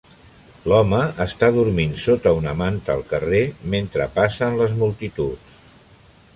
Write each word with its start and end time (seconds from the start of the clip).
L'home 0.71 1.01
està 1.25 1.49
dormint 1.57 1.93
sota 2.05 2.33
una 2.39 2.55
manta 2.63 2.95
al 2.95 3.05
carrer 3.13 3.45
mentre 3.77 4.11
passen 4.19 4.61
les 4.63 4.77
multituds. 4.83 5.57